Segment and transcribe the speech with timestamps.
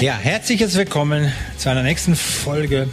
[0.00, 2.88] Ja, herzliches Willkommen zu einer nächsten Folge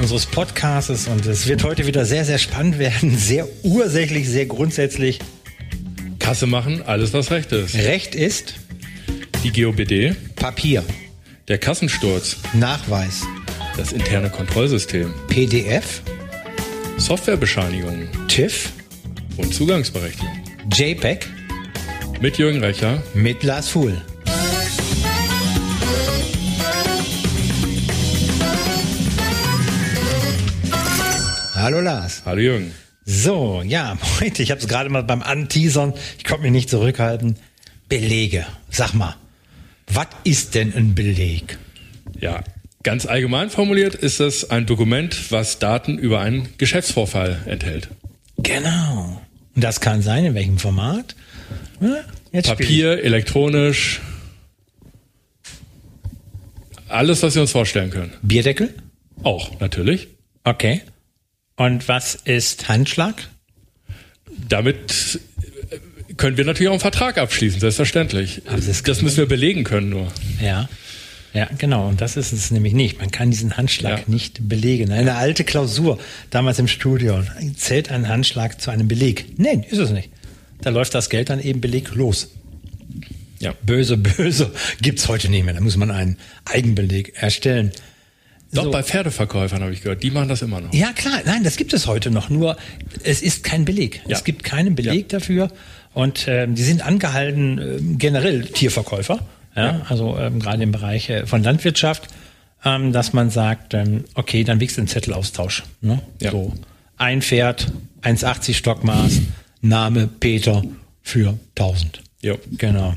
[0.00, 5.20] unseres Podcasts und es wird heute wieder sehr, sehr spannend werden, sehr ursächlich, sehr grundsätzlich.
[6.18, 7.74] Kasse machen, alles was recht ist.
[7.74, 8.54] Recht ist
[9.44, 10.84] Die GOBD, Papier,
[11.48, 13.22] der Kassensturz, Nachweis,
[13.76, 16.02] das interne Kontrollsystem, PDF,
[16.98, 18.72] Softwarebescheinigungen TIFF,
[19.38, 20.28] und Zugangsberechtigung.
[20.72, 21.26] JPEG
[22.20, 23.02] Mit Jürgen Recher.
[23.14, 24.00] mit Lars Fuhl.
[31.62, 32.22] Hallo Lars.
[32.24, 32.72] Hallo Jürgen.
[33.04, 37.36] So, ja, heute, ich habe es gerade mal beim Anteasern, ich konnte mich nicht zurückhalten.
[37.88, 38.44] Belege.
[38.68, 39.14] Sag mal,
[39.86, 41.58] was ist denn ein Beleg?
[42.18, 42.42] Ja,
[42.82, 47.90] ganz allgemein formuliert ist es ein Dokument, was Daten über einen Geschäftsvorfall enthält.
[48.38, 49.22] Genau.
[49.54, 51.14] Und das kann sein, in welchem Format?
[52.32, 54.00] Jetzt Papier, elektronisch,
[56.88, 58.12] alles, was wir uns vorstellen können.
[58.20, 58.74] Bierdeckel?
[59.22, 60.08] Auch, natürlich.
[60.42, 60.82] Okay.
[61.56, 63.28] Und was ist Handschlag?
[64.48, 65.20] Damit
[65.70, 65.76] äh,
[66.16, 68.42] können wir natürlich auch einen Vertrag abschließen, selbstverständlich.
[68.46, 70.10] Aber das das müssen wir belegen können nur.
[70.40, 70.68] Ja.
[71.34, 71.88] Ja, genau.
[71.88, 72.98] Und das ist es nämlich nicht.
[72.98, 74.04] Man kann diesen Handschlag Ja.
[74.06, 74.92] nicht belegen.
[74.92, 77.22] Eine alte Klausur, damals im Studio,
[77.56, 79.38] zählt ein Handschlag zu einem Beleg?
[79.38, 80.10] Nein, ist es nicht.
[80.60, 82.32] Da läuft das Geld dann eben beleglos.
[83.40, 83.54] Ja.
[83.62, 85.54] Böse, böse gibt's heute nicht mehr.
[85.54, 87.72] Da muss man einen Eigenbeleg erstellen.
[88.52, 88.70] Doch So.
[88.70, 90.74] bei Pferdeverkäufern habe ich gehört, die machen das immer noch.
[90.74, 92.28] Ja, klar, nein, das gibt es heute noch.
[92.28, 92.56] Nur
[93.02, 94.02] es ist kein Beleg.
[94.06, 94.16] Ja.
[94.16, 95.48] Es gibt keinen Beleg dafür.
[95.94, 99.20] Und ähm, die sind angehalten, ähm, generell Tierverkäufer,
[99.54, 102.08] ja, also ähm, gerade im Bereich äh, von Landwirtschaft,
[102.64, 105.62] ähm, dass man sagt, ähm, okay, dann wichst ein Zettelaustausch.
[105.82, 106.00] Ne?
[106.20, 106.30] Ja.
[106.30, 106.54] So
[106.96, 107.72] ein Pferd,
[108.02, 109.20] 1,80 Stockmaß,
[109.60, 110.62] Name Peter
[111.02, 112.02] für 1000.
[112.22, 112.38] Jo.
[112.52, 112.94] Genau.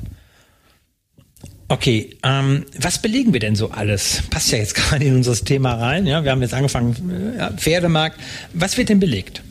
[1.67, 4.23] Okay, ähm, was belegen wir denn so alles?
[4.29, 6.05] Passt ja jetzt gerade in unser Thema rein.
[6.05, 8.19] Ja, wir haben jetzt angefangen, äh, ja, Pferdemarkt.
[8.53, 9.41] Was wird denn belegt?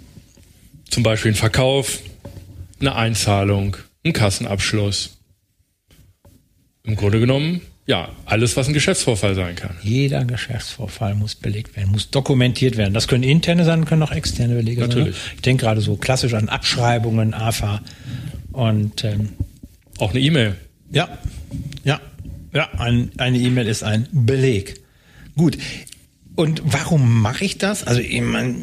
[0.90, 2.00] Zum Beispiel ein Verkauf,
[2.80, 5.18] eine Einzahlung, ein Kassenabschluss.
[6.84, 9.76] Im Grunde genommen, ja, alles, was ein Geschäftsvorfall sein kann.
[9.82, 12.94] Jeder Geschäftsvorfall muss belegt werden, muss dokumentiert werden.
[12.94, 15.16] Das können interne sein, können auch externe Belege Natürlich.
[15.16, 15.32] sein.
[15.36, 17.80] Ich denke gerade so klassisch an Abschreibungen, AFA
[18.52, 19.30] und ähm,
[19.98, 20.56] Auch eine E-Mail.
[20.92, 21.18] Ja,
[21.84, 22.00] ja,
[22.52, 24.80] ja, ein, eine E-Mail ist ein Beleg.
[25.36, 25.58] Gut.
[26.36, 27.84] Und warum mache ich das?
[27.84, 28.56] Also, ich mein,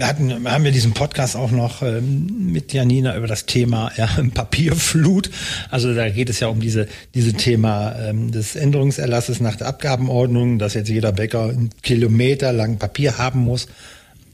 [0.00, 4.08] wir, hatten, haben ja diesen Podcast auch noch ähm, mit Janina über das Thema ja,
[4.34, 5.30] Papierflut.
[5.70, 10.58] Also da geht es ja um diese, diese Thema ähm, des Änderungserlasses nach der Abgabenordnung,
[10.58, 13.68] dass jetzt jeder Bäcker einen Kilometer lang Papier haben muss.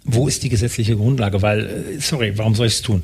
[0.05, 1.43] Wo ist die gesetzliche Grundlage?
[1.43, 3.03] Weil, äh, sorry, warum soll ich es tun?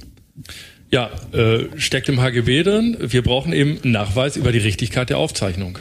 [0.93, 2.99] Ja, äh, steckt im HGB drin.
[3.01, 5.79] Wir brauchen eben Nachweis über die Richtigkeit der Aufzeichnung.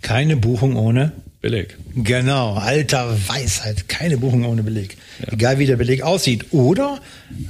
[0.00, 1.76] Keine Buchung ohne Beleg.
[1.96, 3.88] Genau, alter Weisheit.
[3.88, 4.96] Keine Buchung ohne Beleg.
[5.26, 6.52] Egal wie der Beleg aussieht.
[6.52, 7.00] Oder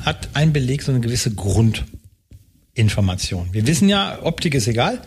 [0.05, 3.51] hat ein Beleg so eine gewisse Grundinformation.
[3.53, 5.01] Wir wissen ja, Optik ist egal.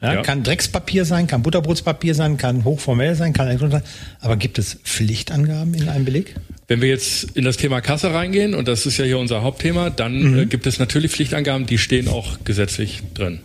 [0.00, 0.22] Ja, Ja.
[0.22, 3.82] Kann Dreckspapier sein, kann Butterbrotspapier sein, kann hochformell sein, kann elektronisch sein.
[4.20, 6.36] Aber gibt es Pflichtangaben in einem Beleg?
[6.68, 9.90] Wenn wir jetzt in das Thema Kasse reingehen, und das ist ja hier unser Hauptthema,
[9.90, 13.40] dann äh, gibt es natürlich Pflichtangaben, die stehen auch gesetzlich drin.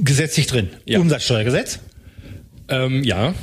[0.00, 0.70] Gesetzlich drin.
[0.86, 1.00] Ja.
[1.00, 1.80] Umsatzsteuergesetz?
[2.68, 3.34] Ähm, ja,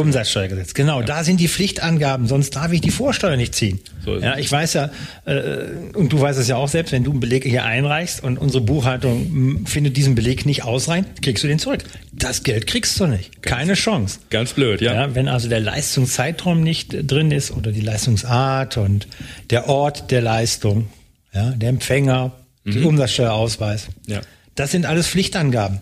[0.00, 1.02] Umsatzsteuergesetz, genau.
[1.02, 3.80] Da sind die Pflichtangaben, sonst darf ich die Vorsteuer nicht ziehen.
[4.04, 4.90] So ja, ich weiß ja,
[5.24, 5.64] äh,
[5.94, 8.62] und du weißt es ja auch selbst, wenn du einen Beleg hier einreichst und unsere
[8.62, 11.84] Buchhaltung m, findet diesen Beleg nicht ausreichend, kriegst du den zurück.
[12.12, 13.42] Das Geld kriegst du nicht.
[13.42, 14.18] Keine Chance.
[14.30, 14.94] ganz blöd, ja.
[14.94, 19.08] Ja, wenn also der Leistungszeitraum nicht äh, drin ist oder die Leistungsart und
[19.50, 20.88] der Ort der Leistung,
[21.32, 22.32] ja, der Empfänger,
[22.64, 23.88] der Umsatzsteuerausweis.
[24.06, 24.20] Ja.
[24.56, 25.80] Das sind alles Pflichtangaben.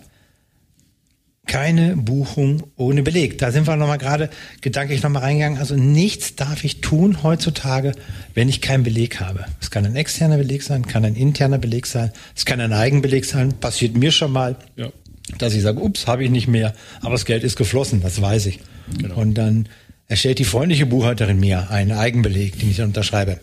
[1.55, 3.37] Keine Buchung ohne Beleg.
[3.37, 4.29] Da sind wir nochmal gerade
[4.59, 5.57] gedanklich nochmal reingegangen.
[5.57, 7.93] Also nichts darf ich tun heutzutage,
[8.33, 9.45] wenn ich keinen Beleg habe.
[9.61, 13.23] Es kann ein externer Beleg sein, kann ein interner Beleg sein, es kann ein Eigenbeleg
[13.23, 13.53] sein.
[13.53, 14.89] Passiert mir schon mal, Ja.
[15.37, 18.47] dass ich sage, ups, habe ich nicht mehr, aber das Geld ist geflossen, das weiß
[18.47, 18.59] ich.
[18.97, 19.15] Genau.
[19.15, 19.69] Und dann
[20.09, 23.39] erstellt die freundliche Buchhalterin mir einen Eigenbeleg, den ich dann unterschreibe.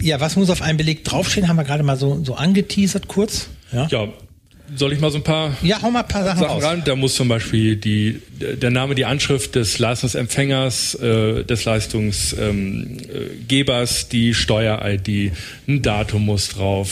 [0.00, 1.46] Ja, was muss auf einem Beleg draufstehen?
[1.46, 3.46] Haben wir gerade mal so, so angeteasert kurz.
[3.72, 4.08] Ja, Ja,
[4.74, 6.62] soll ich mal so ein paar ja hau mal ein paar Sachen, Sachen raus.
[6.64, 6.82] ran?
[6.84, 12.96] Da muss zum Beispiel die, der Name, die Anschrift des Leistungsempfängers, äh, des Leistungsgebers, ähm,
[13.00, 15.32] äh, Gebers, die Steuer-ID,
[15.68, 16.90] ein Datum muss drauf,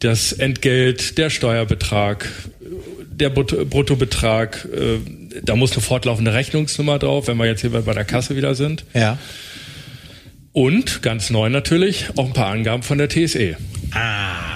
[0.00, 2.28] das Entgelt, der Steuerbetrag,
[3.10, 4.98] der Brutto- Bruttobetrag, äh,
[5.42, 8.84] da muss eine fortlaufende Rechnungsnummer drauf, wenn wir jetzt hier bei der Kasse wieder sind.
[8.94, 9.18] Ja.
[10.52, 13.08] Und ganz neu natürlich auch ein paar Angaben von der.
[13.08, 13.56] TSE.
[13.92, 14.47] Aha.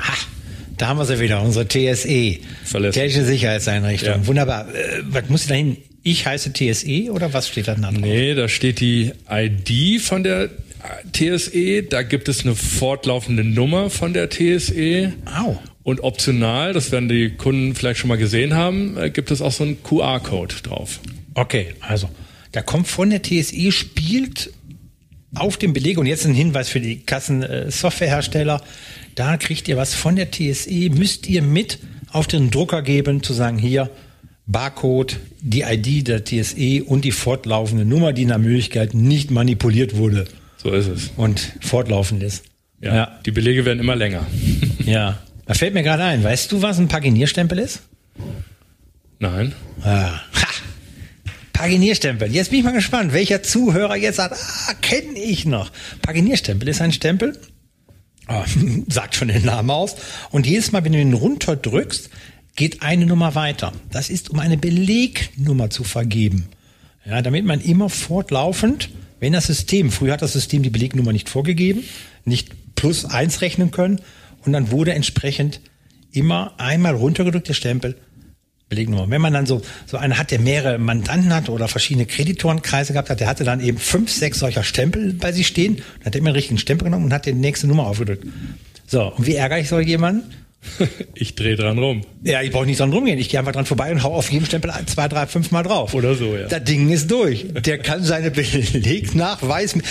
[0.76, 2.38] Da haben wir sie wieder, unsere TSE.
[2.64, 3.02] Verlässlich.
[3.02, 4.08] Technische Sicherheitseinrichtung.
[4.22, 4.26] Ja.
[4.26, 4.68] Wunderbar.
[4.74, 5.76] Äh, was muss ich da hin?
[6.02, 7.94] Ich heiße TSE oder was steht da dran?
[8.00, 10.50] Nee, da steht die ID von der
[11.12, 15.12] TSE, da gibt es eine fortlaufende Nummer von der TSE.
[15.26, 15.58] Au.
[15.84, 19.52] Und optional, das werden die Kunden vielleicht schon mal gesehen haben, äh, gibt es auch
[19.52, 21.00] so einen QR-Code drauf.
[21.34, 22.08] Okay, also
[22.52, 24.52] da kommt von der TSE, spielt
[25.34, 28.62] auf dem Beleg und jetzt ein Hinweis für die Kassensoftwarehersteller.
[29.14, 31.78] Da kriegt ihr was von der TSE, müsst ihr mit
[32.10, 33.90] auf den Drucker geben, zu sagen, hier
[34.46, 40.26] Barcode, die ID der TSE und die fortlaufende Nummer, die nach Möglichkeit nicht manipuliert wurde
[40.56, 41.10] So ist es.
[41.16, 42.44] und fortlaufend ist.
[42.80, 44.26] Ja, Die Belege werden immer länger.
[44.84, 45.18] ja.
[45.46, 47.80] Da fällt mir gerade ein, weißt du, was ein Paginierstempel ist?
[49.18, 49.52] Nein.
[49.82, 50.10] Ah.
[50.14, 50.20] Ha!
[51.52, 52.32] Paginierstempel.
[52.34, 55.70] Jetzt bin ich mal gespannt, welcher Zuhörer jetzt sagt, ah, kenne ich noch.
[56.02, 57.38] Paginierstempel ist ein Stempel,
[58.32, 58.44] ah,
[58.88, 59.96] sagt schon den Namen aus.
[60.30, 62.10] Und jedes Mal, wenn du ihn runterdrückst,
[62.56, 63.72] geht eine Nummer weiter.
[63.90, 66.48] Das ist, um eine Belegnummer zu vergeben.
[67.04, 68.90] Ja, damit man immer fortlaufend,
[69.20, 71.84] wenn das System, früher hat das System die Belegnummer nicht vorgegeben,
[72.24, 74.00] nicht plus eins rechnen können
[74.44, 75.60] und dann wurde entsprechend
[76.12, 77.96] immer einmal runtergedrückt der Stempel
[78.72, 79.10] Belegnummer.
[79.10, 83.10] Wenn man dann so, so einen hat, der mehrere Mandanten hat oder verschiedene Kreditorenkreise gehabt
[83.10, 86.20] hat, der hatte dann eben fünf, sechs solcher Stempel bei sich stehen, dann hat er
[86.20, 88.26] immer einen richtigen Stempel genommen und hat die nächste Nummer aufgedrückt.
[88.86, 90.22] So, und wie ärgere ich so jemanden?
[91.14, 92.02] Ich drehe dran rum.
[92.24, 93.18] Ja, ich brauche nicht dran rumgehen.
[93.18, 95.62] Ich gehe einfach dran vorbei und hau auf jedem Stempel ein, zwei, drei, fünf Mal
[95.62, 95.94] drauf.
[95.94, 96.46] Oder so, ja.
[96.46, 97.46] Das Ding ist durch.
[97.52, 99.84] Der kann seine Belegnachweis mit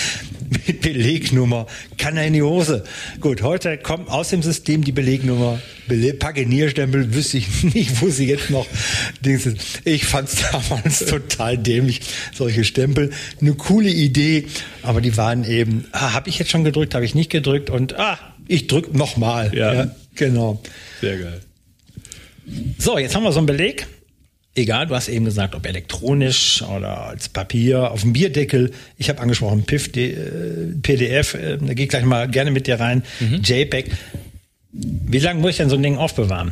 [0.82, 2.84] Belegnummer, kann er in die Hose.
[3.22, 5.60] Gut, heute kommt aus dem System die Belegnummer.
[5.88, 8.68] Bele Paginierstempel wüsste ich nicht, wo sie jetzt noch
[9.24, 9.82] Dings ist.
[9.86, 12.02] Ich fand's damals total dämlich,
[12.34, 13.12] solche Stempel.
[13.40, 14.46] Eine coole Idee,
[14.84, 17.98] aber die waren eben, ah, habe ich jetzt schon gedrückt, habe ich nicht gedrückt und
[17.98, 19.56] ah, ich drück nochmal.
[19.56, 19.96] Ja.
[20.16, 20.62] Genau.
[21.00, 21.42] Sehr geil.
[22.78, 23.88] So, jetzt haben wir so einen Beleg.
[24.54, 28.72] Egal, du hast eben gesagt, ob elektronisch oder als Papier, auf dem Bierdeckel.
[28.98, 32.80] Ich habe angesprochen, PIF, äh, PDF, äh, da gehe ich gleich mal gerne mit dir
[32.80, 33.04] rein.
[33.44, 33.92] JPEG.
[34.74, 36.52] Wie lange muss ich denn so ein Ding aufbewahren?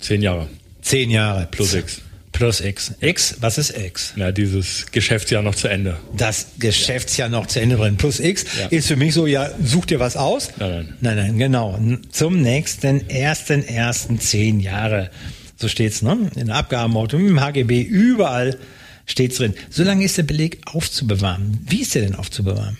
[0.00, 0.48] Zehn Jahre.
[0.82, 1.48] Zehn Jahre.
[1.50, 2.02] Plus X.
[2.36, 2.92] Plus X.
[3.00, 4.12] X, was ist X?
[4.16, 5.96] Na, dieses Geschäftsjahr noch zu Ende.
[6.14, 7.96] Das Geschäftsjahr noch zu Ende bringen.
[7.96, 8.66] Plus X Ja.
[8.66, 10.50] ist für mich so, ja, such dir was aus.
[10.58, 10.94] Nein, nein.
[11.00, 11.78] Nein, nein, genau.
[12.10, 15.10] Zum nächsten ersten, ersten zehn Jahre.
[15.56, 16.30] So steht's, ne?
[16.36, 18.58] In der Abgabenauto, im HGB, überall
[19.06, 19.54] steht's drin.
[19.70, 21.60] So lange ist der Beleg aufzubewahren.
[21.66, 22.76] Wie ist der denn aufzubewahren?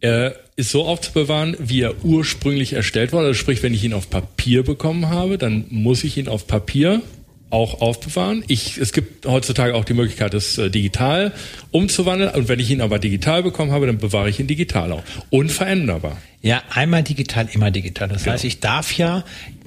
[0.00, 3.28] Er ist so aufzubewahren, wie er ursprünglich erstellt wurde.
[3.28, 7.02] Also sprich, wenn ich ihn auf Papier bekommen habe, dann muss ich ihn auf Papier
[7.50, 8.44] auch aufbewahren.
[8.48, 11.32] Ich, es gibt heutzutage auch die Möglichkeit, es äh, digital
[11.70, 12.34] umzuwandeln.
[12.34, 15.02] Und wenn ich ihn aber digital bekommen habe, dann bewahre ich ihn digital auch.
[15.30, 16.16] Unveränderbar.
[16.42, 18.08] Ja, einmal digital, immer digital.
[18.08, 19.24] Das heißt, ich darf ja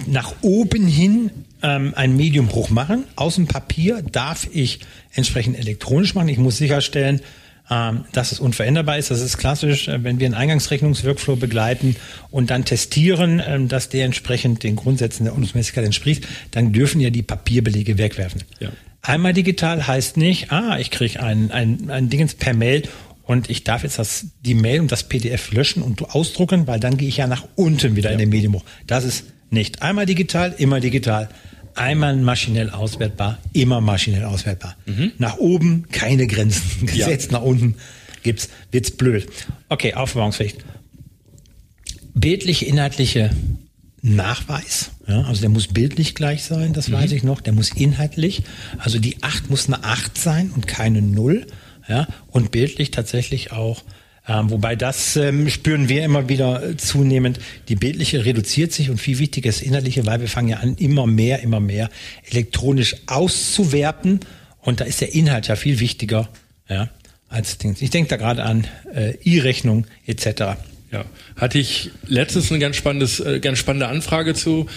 [0.08, 1.32] nach oben hin
[1.62, 3.06] ähm, einen Mediumbruch machen.
[3.16, 4.80] Aus dem Papier darf ich
[5.14, 6.30] entsprechend elektronisch machen.
[6.30, 7.22] Ich muss sicherstellen,
[7.70, 9.12] dass es unveränderbar ist.
[9.12, 11.96] Das ist klassisch, äh, wenn wir einen Eingangsrechnungsworkflow begleiten
[12.32, 17.12] und dann testieren, ähm, dass der entsprechend den Grundsätzen der Ordnungsmäßigkeit entspricht, dann dürfen ja
[17.12, 18.44] die Papierbelege wegwerfen.
[18.60, 18.70] Ja.
[19.02, 22.84] Einmal digital heißt nicht, ah, ich kriege ein, ein, ein Dingens per Mail
[23.24, 26.98] und ich darf jetzt das, die Mail und das PDF löschen und ausdrucken, weil dann
[26.98, 28.64] gehe ich ja nach unten wieder in den Medienbruch.
[28.88, 31.30] Das ist nicht einmal digital, immer digital.
[31.80, 34.76] Einmal maschinell auswertbar, immer maschinell auswertbar.
[35.18, 37.76] Nach oben keine Grenzen gesetzt, nach unten
[38.22, 39.28] gibt's, wird's blöd.
[39.70, 40.56] Okay, Aufbewahrungsfähig.
[42.14, 43.30] Bildliche, inhaltliche
[44.02, 48.44] Nachweis, ja, also der muss bildlich gleich sein, das weiß ich noch, der muss inhaltlich,
[48.78, 51.46] also die 8 muss eine 8 sein und keine 0,
[51.88, 53.84] ja, und bildlich tatsächlich auch,
[54.30, 59.00] ähm, wobei das ähm, spüren wir immer wieder äh, zunehmend, die bildliche reduziert sich und
[59.00, 61.90] viel wichtiger ist inhaltliche, weil wir fangen ja an, immer mehr, immer mehr
[62.30, 64.20] elektronisch auszuwerten
[64.62, 66.30] und da ist der Inhalt ja viel wichtiger,
[66.70, 66.90] ja,
[67.28, 67.82] als Dings.
[67.82, 70.60] Ich denke da gerade an äh, E-Rechnung etc.
[70.92, 71.06] Ja,
[71.36, 74.68] hatte ich letztens eine ganz spannendes, äh, ganz spannende Anfrage zu.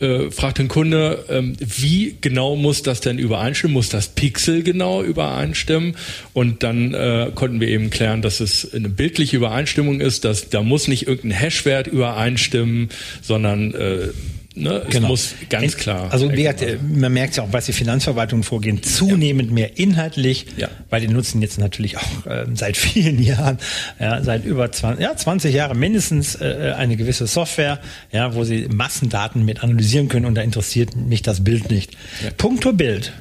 [0.00, 3.74] Äh, fragt ein Kunde, ähm, wie genau muss das denn übereinstimmen?
[3.74, 5.96] Muss das Pixel genau übereinstimmen?
[6.32, 10.62] Und dann äh, konnten wir eben klären, dass es eine bildliche Übereinstimmung ist, dass da
[10.62, 12.90] muss nicht irgendein Hashwert übereinstimmen,
[13.22, 14.08] sondern äh,
[14.58, 16.12] ne, es muss ganz klar.
[16.12, 20.46] Also wie gesagt, äh, man merkt ja auch, was die Finanzverwaltungen vorgehen, zunehmend mehr inhaltlich,
[20.56, 20.68] Ja.
[20.90, 23.58] weil die nutzen jetzt natürlich auch äh, seit vielen Jahren,
[23.98, 27.80] ja, seit über 20, ja, 20 Jahren mindestens äh, eine gewisse Software,
[28.12, 31.96] ja, wo sie Massendaten mit analysieren können und da interessiert mich das Bild nicht.
[32.36, 33.12] Punkto Bild.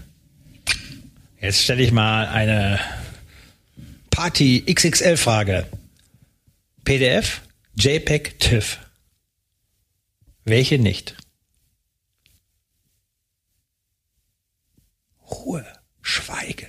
[1.39, 2.79] Jetzt stelle ich mal eine
[4.09, 5.65] Party XXL-Frage.
[6.83, 7.41] PDF,
[7.77, 8.79] JPEG, TIFF.
[10.45, 11.15] Welche nicht?
[15.29, 15.65] Ruhe,
[16.01, 16.67] Schweigen.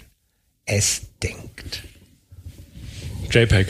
[0.64, 1.82] Es denkt.
[3.30, 3.68] JPEG.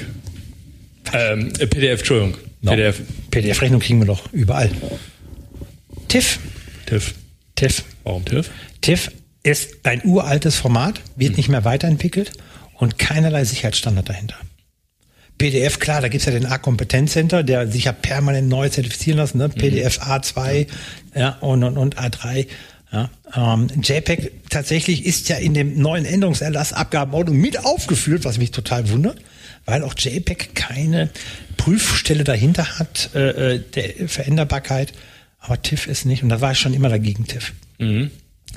[1.12, 2.38] Ähm, äh, PDF, Entschuldigung.
[2.60, 2.72] No.
[2.72, 3.00] PDF.
[3.30, 4.70] PDF-Rechnung kriegen wir doch überall.
[6.08, 6.38] TIFF.
[6.86, 7.14] TIFF.
[7.54, 7.84] TIFF.
[8.04, 8.50] Warum TIFF?
[8.80, 9.10] TIFF
[9.42, 12.32] ist ein uraltes Format, wird nicht mehr weiterentwickelt
[12.74, 14.36] und keinerlei Sicherheitsstandard dahinter.
[15.38, 19.48] PDF, klar, da gibt's ja den A-Kompetenzcenter, der sich ja permanent neu zertifizieren lassen, ne?
[19.48, 20.66] PDF A2
[21.14, 22.46] ja, und, und, und A3.
[22.90, 28.50] Ja, ähm, JPEG tatsächlich ist ja in dem neuen Änderungserlass Abgabenordnung mit aufgeführt, was mich
[28.50, 29.18] total wundert,
[29.66, 31.10] weil auch JPEG keine
[31.58, 34.94] Prüfstelle dahinter hat, äh, äh der Veränderbarkeit.
[35.38, 37.52] Aber TIFF ist nicht, und da war ich schon immer dagegen, TIFF.
[37.78, 38.10] Mhm.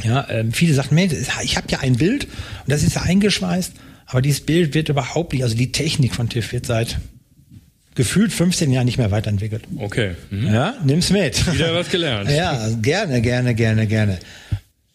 [0.04, 2.32] Ja, ähm, viele sagen, Mensch, ich habe ja ein Bild und
[2.68, 3.74] das ist ja eingeschweißt,
[4.06, 7.00] aber dieses Bild wird überhaupt nicht, also die Technik von TIFF wird seit
[7.96, 9.64] gefühlt 15 Jahren nicht mehr weiterentwickelt.
[9.78, 10.16] Okay.
[10.30, 10.54] Mhm.
[10.54, 11.52] Ja, nimm's mit.
[11.54, 12.30] Wieder was gelernt.
[12.36, 14.20] ja, gerne, gerne, gerne, gerne.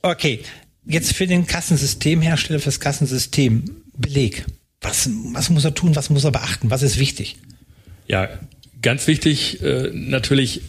[0.02, 0.40] Okay,
[0.84, 3.64] jetzt für den Kassensystemhersteller, fürs Kassensystem
[3.98, 4.44] Beleg.
[4.80, 7.36] Was, was muss er tun, was muss er beachten, was ist wichtig?
[8.06, 8.28] Ja,
[8.82, 10.62] ganz wichtig äh, natürlich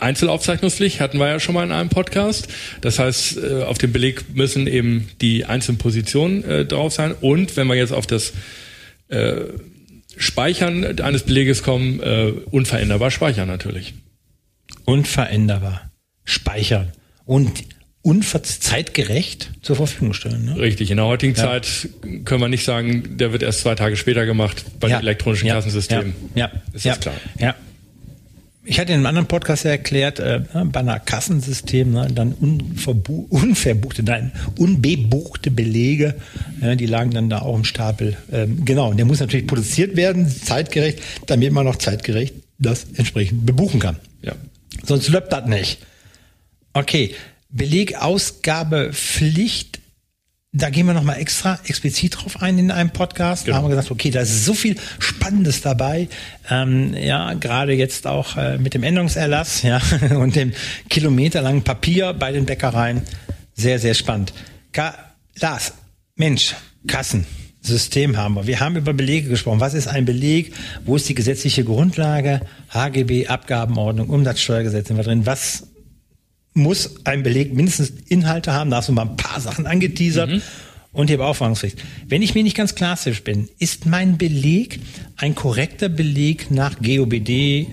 [0.00, 2.48] Einzelaufzeichnungspflicht hatten wir ja schon mal in einem Podcast.
[2.80, 7.14] Das heißt, äh, auf dem Beleg müssen eben die einzelnen Positionen äh, drauf sein.
[7.20, 8.32] Und wenn wir jetzt auf das
[9.08, 9.42] äh,
[10.20, 13.94] Speichern eines Beleges kommen, äh, unveränderbar speichern natürlich.
[14.84, 15.90] Unveränderbar
[16.24, 16.92] speichern
[17.24, 17.64] und
[18.60, 20.44] zeitgerecht zur Verfügung stellen.
[20.44, 20.58] Ne?
[20.58, 21.42] Richtig, in der heutigen ja.
[21.42, 21.88] Zeit
[22.24, 25.00] können wir nicht sagen, der wird erst zwei Tage später gemacht bei ja.
[25.00, 25.54] elektronischen ja.
[25.54, 26.14] Kassensystemen.
[26.34, 27.14] Ja, ist das klar.
[27.38, 27.54] Ja,
[28.62, 32.32] ich hatte in einem anderen Podcast ja erklärt, äh, ne, bei einer Kassensystem ne, dann
[32.32, 36.16] unverbuchte, nein, unbebuchte Belege,
[36.60, 38.18] äh, die lagen dann da auch im Stapel.
[38.30, 43.46] Ähm, genau, und der muss natürlich produziert werden, zeitgerecht, damit man noch zeitgerecht das entsprechend
[43.46, 43.96] bebuchen kann.
[44.22, 44.34] Ja.
[44.84, 45.78] Sonst läuft das nicht.
[46.74, 47.14] Okay,
[47.48, 49.79] Belegausgabepflicht
[50.52, 53.44] da gehen wir nochmal extra explizit drauf ein in einem Podcast.
[53.44, 53.54] Genau.
[53.54, 56.08] Da haben wir gesagt, okay, da ist so viel Spannendes dabei.
[56.50, 59.80] Ähm, ja, gerade jetzt auch äh, mit dem Änderungserlass ja,
[60.16, 60.52] und dem
[60.88, 63.02] kilometerlangen Papier bei den Bäckereien.
[63.54, 64.32] Sehr, sehr spannend.
[64.72, 64.94] Ka
[65.38, 65.72] Lars,
[66.16, 66.54] Mensch,
[66.86, 67.26] Kassen.
[67.62, 68.46] System haben wir.
[68.46, 69.60] Wir haben über Belege gesprochen.
[69.60, 70.54] Was ist ein Beleg?
[70.86, 72.40] Wo ist die gesetzliche Grundlage?
[72.70, 75.26] HGB, Abgabenordnung, Umsatzsteuergesetz sind wir drin.
[75.26, 75.69] Was
[76.60, 78.70] muss ein Beleg mindestens Inhalte haben.
[78.70, 80.30] Da hast du mal ein paar Sachen angeteasert.
[80.30, 80.42] Mhm.
[80.92, 81.84] Und die Beauftragungspflicht.
[82.08, 84.80] Wenn ich mir nicht ganz klassisch bin, ist mein Beleg
[85.16, 87.68] ein korrekter Beleg nach GOBD,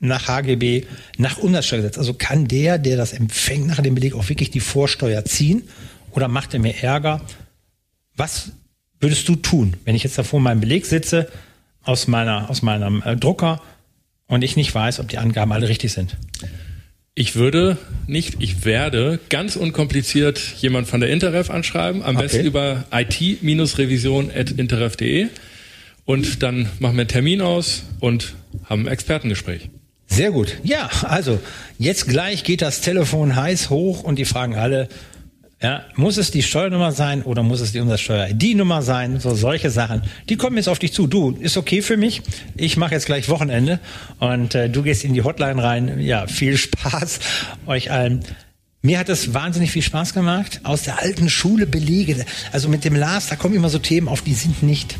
[0.00, 0.84] nach HGB,
[1.16, 1.96] nach Umsatzsteuergesetz?
[1.96, 5.62] Also kann der, der das empfängt, nach dem Beleg auch wirklich die Vorsteuer ziehen?
[6.10, 7.20] Oder macht er mir Ärger?
[8.16, 8.50] Was
[9.00, 11.28] würdest du tun, wenn ich jetzt da vor meinem Beleg sitze,
[11.84, 13.62] aus meiner, aus meinem äh, Drucker
[14.26, 16.16] und ich nicht weiß, ob die Angaben alle richtig sind?
[17.18, 22.26] Ich würde nicht, ich werde ganz unkompliziert jemand von der Interref anschreiben, am okay.
[22.26, 25.28] besten über it-revision.interref.de
[26.04, 28.34] und dann machen wir einen Termin aus und
[28.66, 29.70] haben ein Expertengespräch.
[30.06, 30.58] Sehr gut.
[30.62, 31.40] Ja, also
[31.78, 34.90] jetzt gleich geht das Telefon heiß hoch und die fragen alle,
[35.66, 39.18] ja, muss es die Steuernummer sein oder muss es die Umsatzsteuer-ID-Nummer sein?
[39.18, 40.02] So solche Sachen.
[40.28, 41.08] Die kommen jetzt auf dich zu.
[41.08, 42.22] Du, ist okay für mich.
[42.56, 43.80] Ich mache jetzt gleich Wochenende
[44.20, 45.98] und äh, du gehst in die Hotline rein.
[45.98, 47.18] Ja, viel Spaß
[47.66, 48.24] euch allen.
[48.82, 50.60] Mir hat es wahnsinnig viel Spaß gemacht.
[50.62, 52.24] Aus der alten Schule Belege.
[52.52, 54.94] Also mit dem Lars, da kommen immer so Themen auf, die sind nicht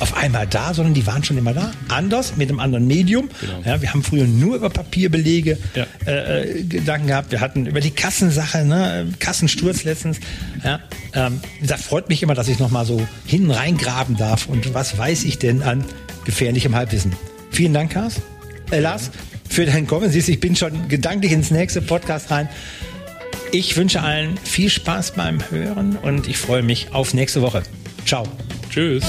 [0.00, 1.72] auf einmal da, sondern die waren schon immer da.
[1.88, 3.28] Anders, mit einem anderen Medium.
[3.40, 3.60] Genau.
[3.64, 5.86] Ja, wir haben früher nur über Papierbelege ja.
[6.06, 7.32] äh, Gedanken gehabt.
[7.32, 10.18] Wir hatten über die Kassensache, ne, Kassensturz letztens.
[10.64, 10.80] Ja,
[11.14, 14.46] ähm, das freut mich immer, dass ich nochmal so hinten reingraben darf.
[14.46, 15.84] Und was weiß ich denn an
[16.24, 17.12] gefährlichem Halbwissen?
[17.50, 18.16] Vielen Dank, Lars,
[18.70, 19.10] äh, Lars
[19.48, 20.10] für dein Kommen.
[20.10, 22.48] Siehst, ich bin schon gedanklich ins nächste Podcast rein.
[23.50, 27.62] Ich wünsche allen viel Spaß beim Hören und ich freue mich auf nächste Woche.
[28.04, 28.24] Ciao.
[28.70, 29.04] Tschüss.